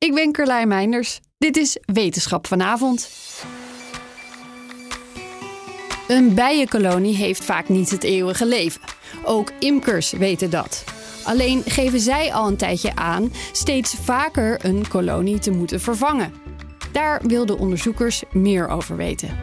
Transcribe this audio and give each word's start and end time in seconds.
Ik 0.00 0.14
ben 0.14 0.32
Carlijn 0.32 0.68
Meinders. 0.68 1.20
Dit 1.38 1.56
is 1.56 1.78
Wetenschap 1.84 2.46
vanavond. 2.46 3.10
Een 6.08 6.34
bijenkolonie 6.34 7.16
heeft 7.16 7.44
vaak 7.44 7.68
niet 7.68 7.90
het 7.90 8.04
eeuwige 8.04 8.46
leven. 8.46 8.80
Ook 9.24 9.52
imkers 9.58 10.10
weten 10.10 10.50
dat. 10.50 10.84
Alleen 11.24 11.62
geven 11.66 12.00
zij 12.00 12.32
al 12.32 12.48
een 12.48 12.56
tijdje 12.56 12.96
aan 12.96 13.32
steeds 13.52 13.94
vaker 13.94 14.64
een 14.64 14.88
kolonie 14.88 15.38
te 15.38 15.50
moeten 15.50 15.80
vervangen. 15.80 16.32
Daar 16.92 17.20
wilden 17.26 17.58
onderzoekers 17.58 18.22
meer 18.32 18.68
over 18.68 18.96
weten. 18.96 19.38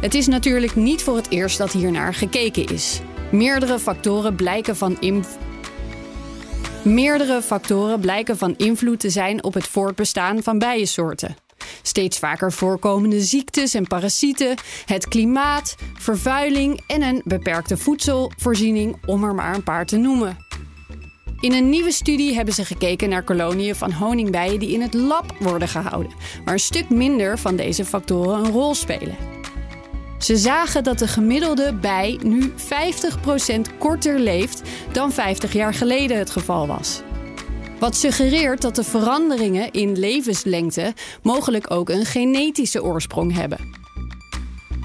Het 0.00 0.14
is 0.14 0.26
natuurlijk 0.26 0.76
niet 0.76 1.02
voor 1.02 1.16
het 1.16 1.30
eerst 1.30 1.58
dat 1.58 1.72
hier 1.72 1.90
naar 1.90 2.14
gekeken 2.14 2.66
is. 2.66 3.00
Meerdere 3.30 3.78
factoren 3.78 4.34
blijken 4.34 4.76
van 4.76 5.00
inv- 5.00 5.36
Meerdere 6.82 7.42
factoren 7.42 8.00
blijken 8.00 8.38
van 8.38 8.54
invloed 8.56 9.00
te 9.00 9.10
zijn 9.10 9.44
op 9.44 9.54
het 9.54 9.66
voortbestaan 9.66 10.42
van 10.42 10.58
bijensoorten. 10.58 11.36
Steeds 11.82 12.18
vaker 12.18 12.52
voorkomende 12.52 13.20
ziektes 13.20 13.74
en 13.74 13.86
parasieten, 13.86 14.56
het 14.84 15.08
klimaat, 15.08 15.74
vervuiling 15.98 16.80
en 16.86 17.02
een 17.02 17.22
beperkte 17.24 17.76
voedselvoorziening, 17.76 18.96
om 19.06 19.24
er 19.24 19.34
maar 19.34 19.54
een 19.54 19.62
paar 19.62 19.86
te 19.86 19.96
noemen. 19.96 20.36
In 21.40 21.52
een 21.52 21.68
nieuwe 21.68 21.92
studie 21.92 22.34
hebben 22.34 22.54
ze 22.54 22.64
gekeken 22.64 23.08
naar 23.08 23.22
koloniën 23.22 23.74
van 23.74 23.92
honingbijen 23.92 24.58
die 24.58 24.72
in 24.72 24.80
het 24.80 24.94
lab 24.94 25.36
worden 25.38 25.68
gehouden, 25.68 26.12
waar 26.44 26.54
een 26.54 26.60
stuk 26.60 26.88
minder 26.90 27.38
van 27.38 27.56
deze 27.56 27.84
factoren 27.84 28.44
een 28.44 28.52
rol 28.52 28.74
spelen. 28.74 29.29
Ze 30.20 30.36
zagen 30.36 30.84
dat 30.84 30.98
de 30.98 31.08
gemiddelde 31.08 31.74
bij 31.74 32.18
nu 32.22 32.52
50% 32.52 32.54
korter 33.78 34.18
leeft 34.18 34.62
dan 34.92 35.12
50 35.12 35.52
jaar 35.52 35.74
geleden 35.74 36.18
het 36.18 36.30
geval 36.30 36.66
was. 36.66 37.02
Wat 37.78 37.96
suggereert 37.96 38.62
dat 38.62 38.74
de 38.74 38.84
veranderingen 38.84 39.70
in 39.70 39.98
levenslengte 39.98 40.94
mogelijk 41.22 41.70
ook 41.70 41.88
een 41.88 42.04
genetische 42.04 42.82
oorsprong 42.84 43.34
hebben. 43.34 43.58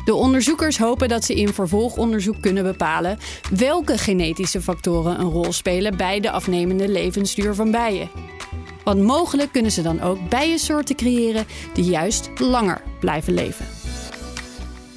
De 0.06 0.14
onderzoekers 0.14 0.78
hopen 0.78 1.10
dat 1.10 1.24
ze 1.24 1.36
in 1.36 1.54
vervolgonderzoek 1.54 2.42
kunnen 2.42 2.64
bepalen 2.64 3.18
welke 3.52 3.98
genetische 3.98 4.62
factoren 4.62 5.20
een 5.20 5.32
rol 5.32 5.54
spelen 5.54 5.98
bij 5.98 6.20
de 6.20 6.32
afnemende 6.32 6.88
levensduur 6.88 7.56
van 7.56 7.72
bijen. 7.72 8.10
Want 8.84 9.02
mogelijk 9.02 9.52
kunnen 9.52 9.72
ze 9.72 9.82
dan 9.82 10.02
ook 10.02 10.30
bijensoorten 10.30 10.96
creëren 10.96 11.46
die 11.74 11.86
juist 11.86 12.30
langer 12.40 12.82
blijven 13.00 13.34
leven. 13.34 13.75